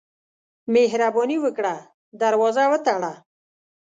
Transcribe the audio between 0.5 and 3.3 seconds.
مهرباني وکړه، دروازه وتړه.